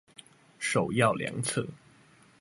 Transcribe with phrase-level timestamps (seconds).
[0.57, 1.63] 首要良策